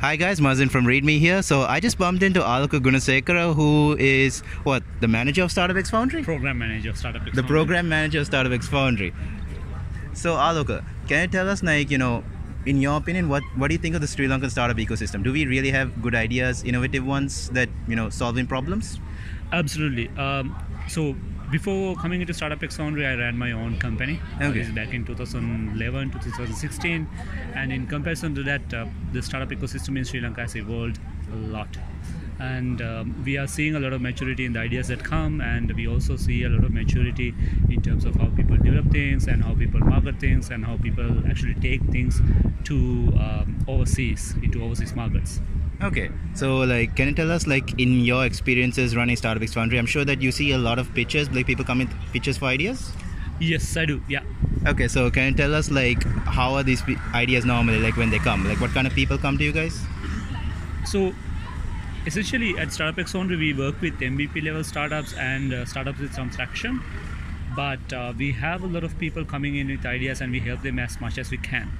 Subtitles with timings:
[0.00, 1.42] Hi guys, Mazin from ReadMe here.
[1.42, 5.90] So I just bumped into Aloka Gunasekara, who is what the manager of Startup X
[5.90, 7.56] Foundry, program manager of Startup X the Foundry.
[7.56, 9.12] program manager of Startup X Foundry.
[10.12, 12.22] So Aloka, can you tell us, like, you know,
[12.64, 15.24] in your opinion, what what do you think of the Sri Lankan startup ecosystem?
[15.24, 19.00] Do we really have good ideas, innovative ones that you know solving problems?
[19.52, 20.08] Absolutely.
[20.16, 20.54] Um,
[20.86, 21.16] so
[21.50, 24.20] before coming into Startup X Foundry, I ran my own company.
[24.40, 24.58] Uh, Okay.
[24.58, 27.08] This is back in 2011 to 2016,
[27.54, 30.98] and in comparison to that, uh, the startup ecosystem in Sri Lanka has evolved
[31.32, 31.68] a lot.
[32.40, 35.72] And um, we are seeing a lot of maturity in the ideas that come, and
[35.72, 37.34] we also see a lot of maturity
[37.68, 41.26] in terms of how people develop things and how people market things and how people
[41.28, 42.20] actually take things
[42.64, 42.74] to
[43.18, 45.40] um, overseas into overseas markets.
[45.80, 49.78] Okay, so like, can you tell us, like, in your experiences running Startup X Foundry,
[49.78, 52.46] I'm sure that you see a lot of pitches, like people come in pitches for
[52.46, 52.92] ideas.
[53.38, 54.02] Yes, I do.
[54.08, 54.22] Yeah.
[54.66, 56.82] Okay, so can you tell us, like, how are these
[57.14, 58.44] ideas normally, like, when they come?
[58.44, 59.80] Like, what kind of people come to you guys?
[60.84, 61.12] So
[62.06, 66.14] essentially at Startup X Foundry we work with MVP level startups and uh, startups with
[66.14, 66.82] some traction.
[67.54, 70.62] But uh, we have a lot of people coming in with ideas and we help
[70.62, 71.70] them as much as we can.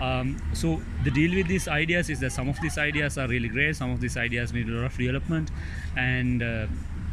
[0.00, 3.48] Um, so the deal with these ideas is that some of these ideas are really
[3.48, 5.50] great, some of these ideas need a lot of development,
[5.96, 6.66] and uh,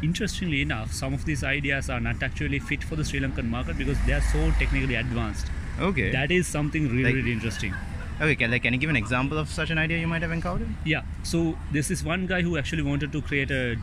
[0.04, 3.78] interestingly enough, some of these ideas are not actually fit for the Sri Lankan market
[3.78, 5.48] because they are so technically advanced.
[5.80, 6.12] Okay.
[6.12, 7.74] That is something really, Like- really interesting.
[8.22, 10.32] okay, can, like, can you give an example of such an idea you might have
[10.32, 10.70] encountered?
[10.86, 11.02] Yeah.
[11.24, 13.78] So this is one guy who actually wanted to create a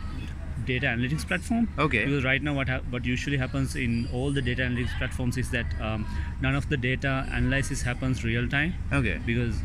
[0.67, 1.69] data analytics platform.
[1.79, 2.05] Okay.
[2.05, 5.51] Because right now, what ha- what usually happens in all the data analytics platforms is
[5.51, 6.07] that um,
[6.41, 9.19] none of the data analysis happens real time Okay.
[9.27, 9.57] because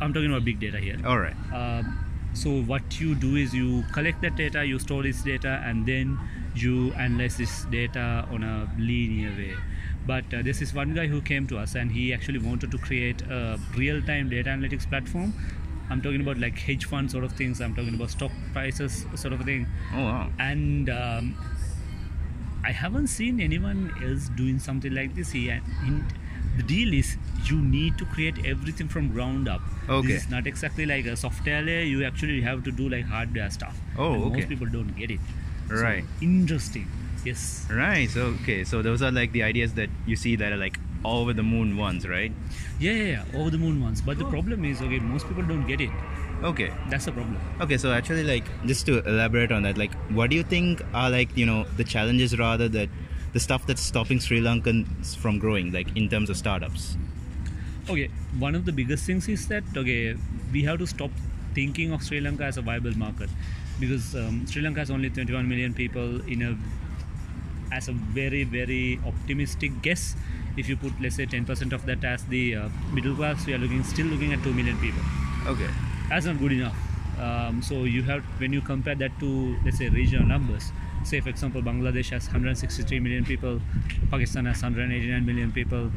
[0.00, 0.96] I'm talking about big data here.
[1.06, 1.36] All right.
[1.52, 1.98] Um,
[2.34, 6.18] so what you do is you collect that data, you store this data, and then
[6.54, 9.54] you analyze this data on a linear way.
[10.06, 12.78] But uh, this is one guy who came to us, and he actually wanted to
[12.78, 15.34] create a real-time data analytics platform.
[15.92, 17.60] I'm talking about like hedge fund sort of things.
[17.60, 20.30] I'm talking about stock prices sort of thing, Oh wow.
[20.38, 21.36] and um,
[22.64, 25.30] I haven't seen anyone else doing something like this.
[25.32, 26.04] He, in,
[26.56, 27.16] the deal is
[27.50, 29.60] you need to create everything from ground up.
[29.88, 30.08] Okay.
[30.08, 31.82] This is not exactly like a software layer.
[31.82, 33.76] You actually have to do like hardware stuff.
[33.98, 34.36] Oh, and okay.
[34.40, 35.20] Most people don't get it.
[35.68, 36.04] So, Right.
[36.20, 36.88] interesting.
[37.24, 37.66] Yes.
[37.70, 38.08] Right.
[38.10, 38.64] So okay.
[38.64, 41.76] So those are like the ideas that you see that are like over the moon
[41.76, 42.32] ones, right?
[42.78, 43.38] Yeah, yeah, yeah.
[43.38, 44.00] Over the moon ones.
[44.00, 45.90] But the problem is, okay, most people don't get it.
[46.42, 46.72] Okay.
[46.88, 47.38] That's the problem.
[47.60, 47.76] Okay.
[47.76, 51.36] So actually, like, just to elaborate on that, like, what do you think are like
[51.36, 52.88] you know the challenges rather that
[53.32, 56.96] the stuff that's stopping Sri Lankans from growing, like in terms of startups?
[57.88, 58.08] Okay,
[58.38, 60.16] one of the biggest things is that okay,
[60.52, 61.10] we have to stop
[61.54, 63.28] thinking of Sri Lanka as a viable market
[63.78, 66.56] because um, Sri Lanka has only 21 million people in a
[67.74, 70.14] as a very very optimistic guess.
[70.56, 73.58] If you put let's say 10% of that as the uh, middle class, we are
[73.58, 75.02] looking still looking at 2 million people.
[75.46, 75.68] Okay.
[76.08, 76.76] That's not good enough.
[77.18, 80.72] Um, so you have when you compare that to let's say regional numbers.
[81.04, 83.60] Say for example, Bangladesh has 163 million people,
[84.10, 85.90] Pakistan has 189 million people,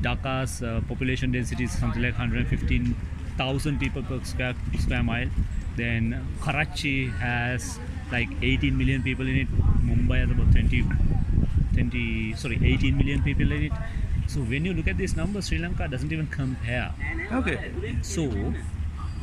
[0.00, 5.28] Dhaka's uh, population density is something like 115,000 people per square square mile.
[5.76, 7.78] Then Karachi has
[8.10, 9.48] like 18 million people in it.
[9.84, 10.84] Mumbai has about 20,
[11.74, 13.72] 20 sorry 18 million people in it.
[14.26, 16.94] So when you look at these numbers, Sri Lanka doesn't even compare.
[17.32, 17.72] Okay.
[18.02, 18.54] So,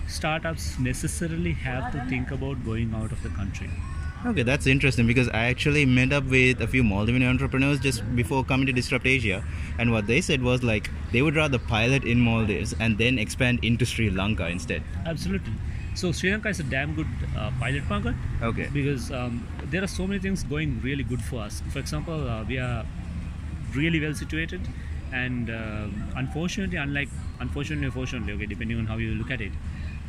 [0.08, 3.70] startups necessarily have to think about going out of the country.
[4.26, 8.44] Okay, that's interesting because I actually met up with a few Maldivian entrepreneurs just before
[8.44, 9.44] coming to Disrupt Asia,
[9.78, 13.64] and what they said was like they would rather pilot in Maldives and then expand
[13.64, 14.84] into Sri Lanka instead.
[15.06, 15.54] Absolutely.
[15.98, 18.14] So, Sri Lanka is a damn good uh, pilot market
[18.44, 18.70] Okay.
[18.72, 21.64] because um, there are so many things going really good for us.
[21.74, 22.86] For example, uh, we are
[23.74, 24.62] really well situated,
[25.12, 27.10] and uh, unfortunately, unlike
[27.40, 29.52] unfortunately, fortunately, okay, depending on how you look at it,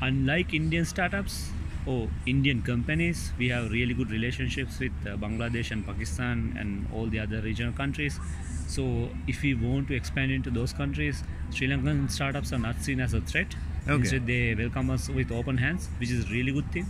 [0.02, 1.48] unlike Indian startups
[1.86, 7.06] or Indian companies, we have really good relationships with uh, Bangladesh and Pakistan and all
[7.06, 8.20] the other regional countries.
[8.66, 13.00] So, if we want to expand into those countries, Sri Lankan startups are not seen
[13.00, 13.54] as a threat.
[13.88, 14.00] Okay.
[14.00, 16.86] Instead, they welcome us with open hands, which is a really good thing.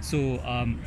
[0.00, 0.80] So, um,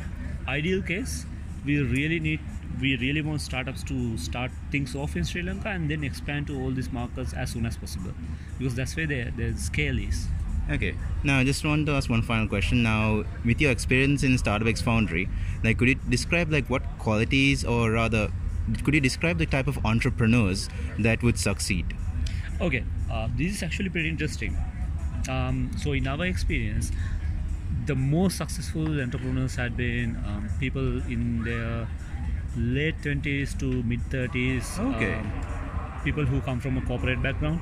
[0.46, 1.24] ideal case,
[1.64, 2.40] we really need,
[2.80, 6.60] we really want startups to start things off in Sri Lanka and then expand to
[6.60, 8.12] all these markets as soon as possible,
[8.58, 10.28] because that's where the the scale is.
[10.70, 10.94] Okay.
[11.24, 12.82] Now, I just want to ask one final question.
[12.82, 15.28] Now, with your experience in Startup X Foundry,
[15.64, 18.28] like, could you describe like what qualities, or rather,
[18.84, 21.94] could you describe the type of entrepreneurs that would succeed?
[22.60, 24.56] Okay, uh, this is actually pretty interesting.
[25.28, 26.92] Um, so, in our experience,
[27.86, 31.88] the most successful entrepreneurs had been um, people in their
[32.56, 34.78] late 20s to mid 30s.
[34.94, 35.14] Okay.
[35.14, 35.32] um,
[36.04, 37.60] people who come from a corporate background,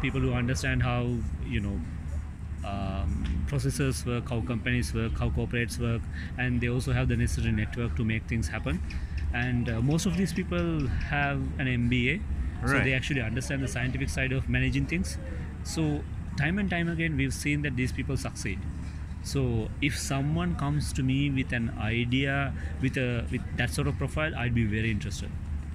[0.00, 1.00] people who understand how,
[1.44, 1.80] you know,
[2.64, 6.00] um, processes work, how companies work, how corporates work,
[6.38, 8.80] and they also have the necessary network to make things happen.
[9.34, 12.22] And uh, most of these people have an MBA,
[12.66, 15.18] so they actually understand the scientific side of managing things.
[15.64, 16.00] So
[16.36, 18.58] time and time again, we've seen that these people succeed.
[19.22, 23.98] So if someone comes to me with an idea with a with that sort of
[23.98, 25.30] profile, I'd be very interested.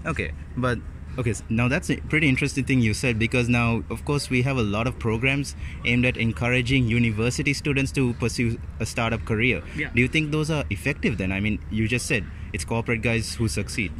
[0.05, 0.79] Okay, but
[1.17, 4.43] okay, s- now that's a pretty interesting thing you said because now, of course, we
[4.43, 5.53] have a lot of programs
[5.85, 9.61] aimed at encouraging university students to pursue a startup career.
[9.75, 9.89] Yeah.
[9.93, 11.33] Do you think those are effective then?
[11.33, 12.23] I mean, you just said
[12.53, 13.91] it's corporate guys who succeed.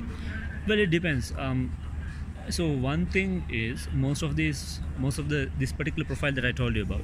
[0.66, 1.34] Well, it depends.
[1.38, 1.75] Um,
[2.49, 6.51] so one thing is most of these, most of the this particular profile that I
[6.51, 7.03] told you about,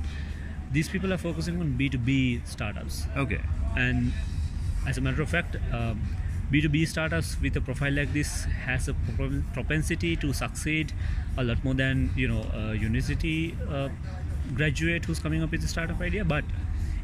[0.71, 3.39] these people are focusing on B two B startups, Okay.
[3.75, 4.13] and
[4.87, 6.01] as a matter of fact, um,
[6.51, 10.93] B two B startups with a profile like this has a pro- propensity to succeed
[11.37, 13.89] a lot more than you know a university uh,
[14.55, 16.43] graduate who's coming up with a startup idea, but.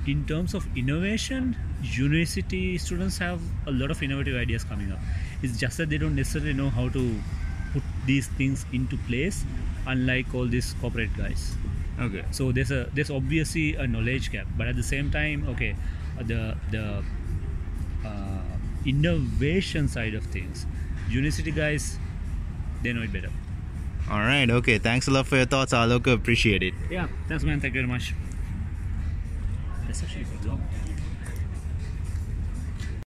[0.05, 4.99] In terms of innovation, university students have a lot of innovative ideas coming up.
[5.41, 7.15] It's just that they don't necessarily know how to
[8.05, 9.45] these things into place,
[9.87, 11.55] unlike all these corporate guys.
[11.99, 12.25] Okay.
[12.31, 15.75] So there's a there's obviously a knowledge gap, but at the same time, okay,
[16.17, 17.03] the the
[18.05, 18.41] uh,
[18.85, 20.65] innovation side of things,
[21.09, 21.97] university guys,
[22.81, 23.29] they know it better.
[24.09, 24.49] All right.
[24.49, 24.79] Okay.
[24.79, 26.11] Thanks a lot for your thoughts, Alok.
[26.11, 26.73] Appreciate it.
[26.89, 27.61] Yeah, thanks, man.
[27.61, 28.13] Thank you very much.
[29.87, 30.61] That's actually long.